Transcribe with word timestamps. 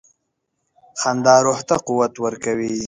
•خندا 1.01 1.35
روح 1.45 1.59
ته 1.67 1.75
قوت 1.87 2.13
ورکوي. 2.23 2.71